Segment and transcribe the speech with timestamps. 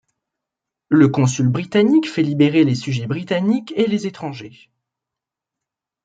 [0.89, 4.71] Le consul britannique fait libérer les sujets britanniques et les étrangers.